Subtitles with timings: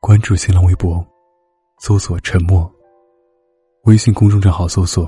[0.00, 1.06] 关注新浪微博，
[1.78, 2.68] 搜索“沉默”。
[3.84, 5.06] 微信公众账号搜索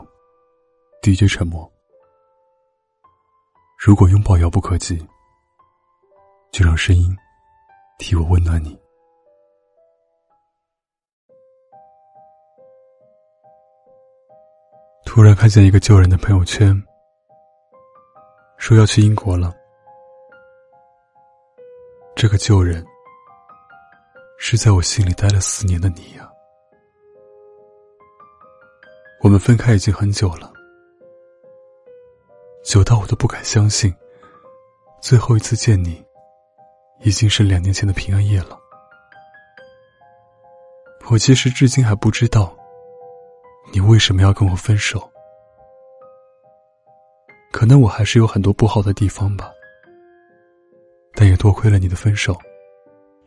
[1.02, 1.66] “DJ 沉默”。
[3.80, 4.98] 如果拥抱遥不可及，
[6.52, 7.10] 就让声音
[7.98, 8.78] 替我温暖你。
[15.06, 16.70] 突然看见一个旧人的朋友圈，
[18.58, 19.54] 说要去英国了。
[22.14, 22.86] 这个旧人
[24.44, 26.28] 是在我心里待了四年的你呀。
[29.20, 30.52] 我们分开已经很久了，
[32.64, 33.94] 久到我都不敢相信，
[35.00, 36.04] 最后一次见你
[37.02, 38.58] 已经是两年前的平安夜了。
[41.08, 42.52] 我其实至今还不知道。
[43.72, 45.08] 你为什么要跟我分手？
[47.52, 49.52] 可能我还是有很多不好的地方吧，
[51.14, 52.36] 但也多亏了你的分手，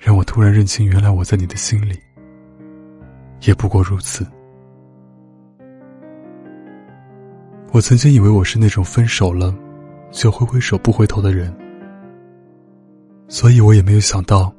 [0.05, 1.99] 让我突然认清，原来我在你的心里
[3.41, 4.23] 也不过如此。
[7.71, 9.51] 我曾经以为我是那种分手了
[10.11, 11.51] 就挥挥手不回头的人，
[13.27, 14.53] 所以我也没有想到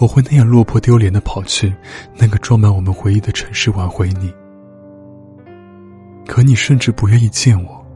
[0.00, 1.72] 我会那样落魄丢脸的跑去
[2.18, 4.34] 那个装满我们回忆的城市挽回你。
[6.26, 7.86] 可你甚至不愿意见我。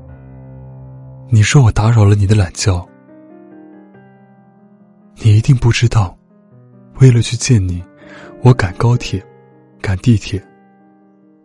[1.30, 2.88] 你说我打扰了你的懒觉。
[5.16, 6.16] 你一定不知道，
[7.00, 7.82] 为了去见你，
[8.42, 9.22] 我赶高铁，
[9.80, 10.42] 赶地铁。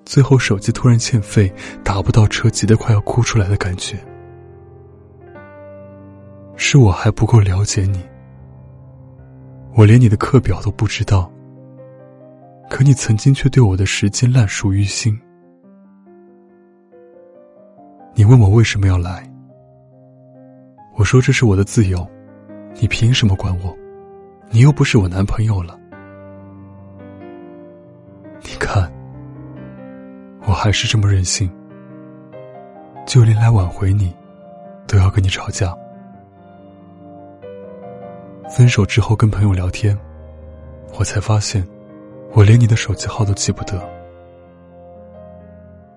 [0.06, 1.52] 最后手机突然欠费，
[1.84, 3.98] 打不到车，急得快要哭出来的感觉。
[6.56, 8.04] 是我还不够了解你，
[9.76, 11.32] 我连你的课表都不知道。
[12.70, 15.20] 可你曾经却对我的时间烂熟于心。
[18.14, 19.28] 你问我为什么要来？
[20.96, 22.06] 我说这是我的自由，
[22.80, 23.76] 你凭什么管我？
[24.52, 25.78] 你又不是我男朋友了。
[28.42, 28.92] 你看，
[30.46, 31.50] 我还是这么任性，
[33.06, 34.12] 就连来挽回你，
[34.88, 35.76] 都要跟你吵架。
[38.50, 39.96] 分手之后跟朋友聊天，
[40.98, 41.66] 我才发现，
[42.34, 43.80] 我连你的手机号都记不得。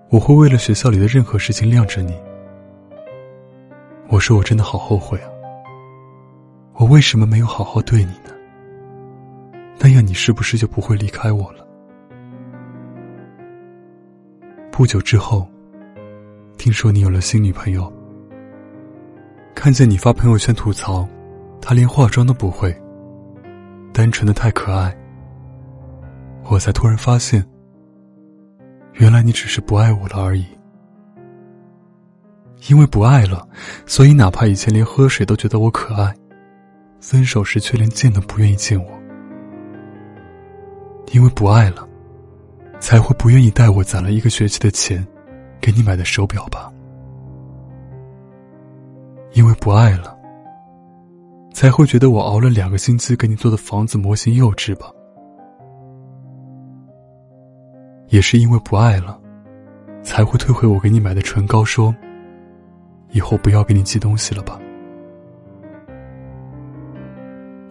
[0.09, 2.13] 我会为了学校里的任何事情晾着你。
[4.09, 5.29] 我说我真的好后悔啊！
[6.75, 8.29] 我为什么没有好好对你呢？
[9.85, 11.67] 那样你是不是就不会离开我了？
[14.71, 15.45] 不久之后，
[16.57, 17.91] 听说你有了新女朋友，
[19.53, 21.05] 看见你发朋友圈吐槽，
[21.61, 22.73] 她连化妆都不会，
[23.91, 24.97] 单纯的太可爱，
[26.45, 27.45] 我才突然发现。
[28.93, 30.45] 原来你只是不爱我了而已，
[32.69, 33.45] 因为不爱了，
[33.85, 36.15] 所以哪怕以前连喝水都觉得我可爱，
[37.01, 39.02] 分手时却连见都不愿意见我。
[41.13, 41.87] 因为不爱了，
[42.79, 45.05] 才会不愿意带我攒了一个学期的钱，
[45.61, 46.73] 给你买的手表吧。
[49.33, 50.17] 因为不爱了，
[51.53, 54.87] 才会觉得我熬了两个星期给你做的房子模型幼稚吧。
[58.07, 59.21] 也是因为不爱了，
[60.01, 61.95] 才会退回我给你买的唇膏，说
[63.13, 64.59] ：“以后不要给你寄东西了吧。”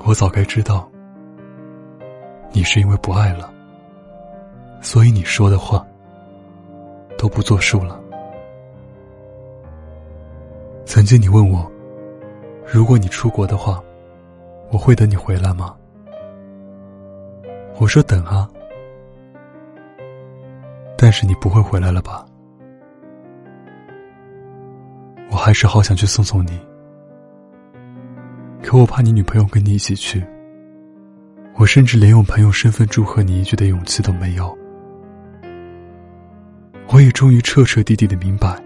[0.05, 0.89] 我早该知道，
[2.53, 3.51] 你是因为不爱了，
[4.81, 5.85] 所以你说的话
[7.17, 7.99] 都不作数了。
[10.85, 11.71] 曾经你问我，
[12.67, 13.83] 如果你出国的话，
[14.71, 15.75] 我会等你回来吗？
[17.79, 18.49] 我说等啊。
[20.99, 22.25] 但是你不会回来了吧？
[25.31, 26.61] 我还是好想去送送你，
[28.63, 30.23] 可我怕你女朋友跟你一起去，
[31.63, 34.59] 我甚至连用朋友身份祝贺你一句的勇气都没有。
[36.89, 38.61] 我也终于彻彻底底的明白，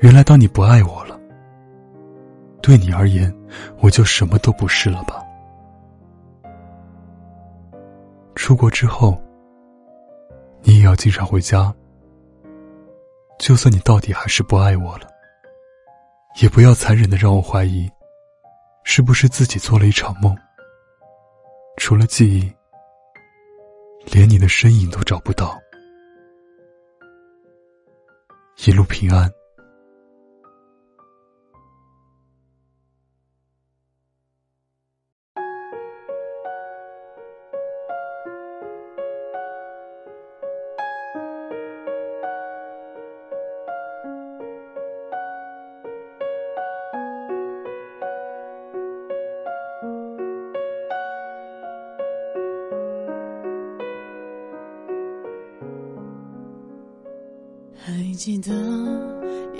[0.00, 1.20] 原来当你不爱我了，
[2.62, 3.30] 对你而言，
[3.80, 5.22] 我就什么都不是了吧？
[8.34, 9.22] 出国之后。
[10.62, 11.74] 你也要经常回家。
[13.38, 15.06] 就算你到底还是不爱我了，
[16.40, 17.90] 也不要残忍的让我怀疑，
[18.84, 20.34] 是不是自己做了一场梦。
[21.84, 22.52] 除了记忆，
[24.12, 25.60] 连你的身影都找不到。
[28.64, 29.28] 一路平安。
[58.12, 58.52] 还记得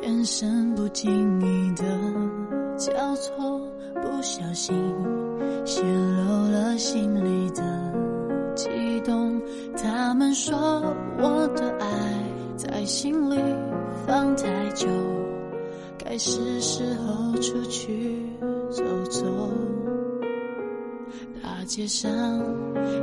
[0.02, 1.84] 眼神不经意的
[2.76, 3.58] 交错，
[3.94, 4.76] 不小心
[5.64, 7.62] 泄露了心里的
[8.54, 9.40] 悸动。
[9.74, 10.54] 他们说
[11.16, 11.88] 我的爱
[12.54, 13.38] 在心里
[14.06, 14.86] 放太久，
[15.96, 18.18] 该是时候出去
[18.70, 19.24] 走走。
[21.42, 22.12] 大街上，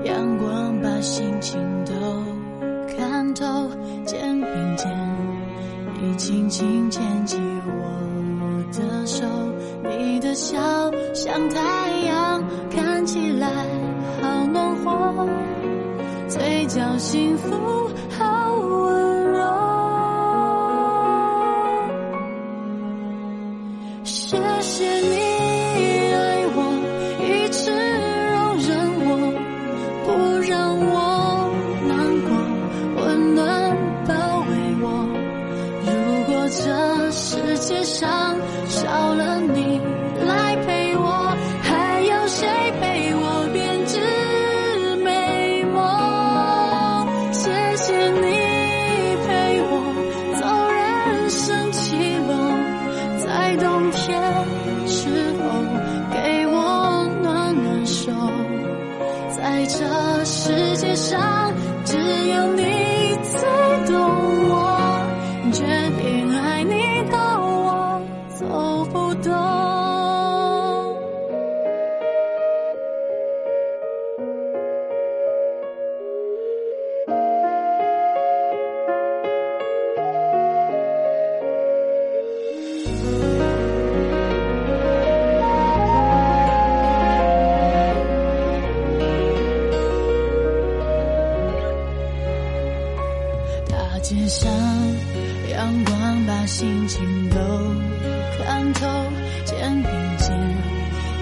[0.04, 1.94] 阳光把心情都
[2.96, 3.46] 看透，
[4.06, 4.29] 肩并肩，你
[6.20, 9.26] 轻轻牵起我的手，
[9.84, 10.60] 你的笑
[11.14, 13.48] 像太阳，看起来
[14.22, 15.26] 好暖和，
[16.28, 19.09] 嘴角幸福好温
[36.52, 38.36] 这世界上
[38.68, 39.80] 少了你
[40.26, 42.48] 来陪我，还有谁
[42.82, 44.00] 陪我编织
[45.04, 47.08] 美梦？
[47.32, 48.22] 谢谢你
[49.28, 49.72] 陪我
[50.40, 50.42] 走
[50.72, 51.96] 人生起
[52.28, 52.34] 落，
[53.20, 54.20] 在冬天
[54.88, 55.08] 时
[55.38, 55.44] 候
[56.12, 58.12] 给我暖暖手，
[59.38, 61.54] 在这世界上
[61.86, 62.69] 只有你。
[96.60, 97.38] 心情都
[98.38, 98.86] 看透，
[99.46, 100.38] 肩并肩，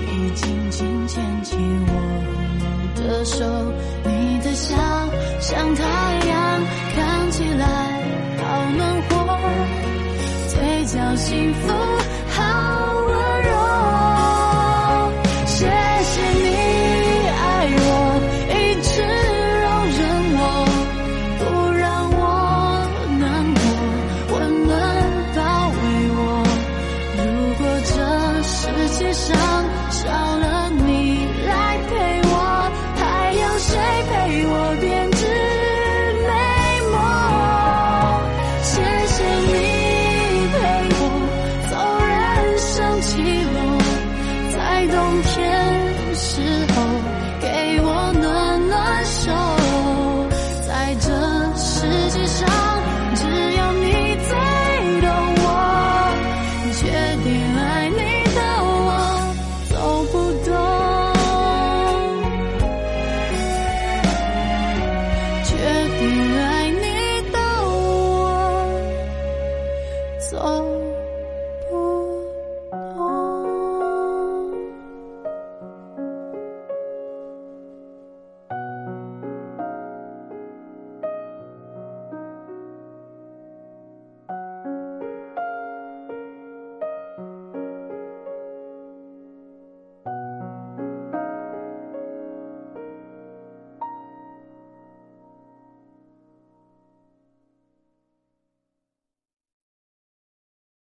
[0.02, 1.56] 你轻轻牵起
[1.86, 1.94] 我
[2.96, 3.46] 的手，
[4.04, 4.76] 你的笑
[5.40, 5.84] 像太
[6.26, 7.68] 阳，看起来
[8.42, 8.82] 好暖
[9.12, 9.38] 和，
[10.48, 11.72] 嘴角幸福